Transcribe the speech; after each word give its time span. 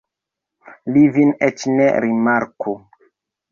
Li 0.95 1.03
vin 1.17 1.35
eĉ 1.49 1.67
ne 1.75 1.93
rimarku. 2.07 2.77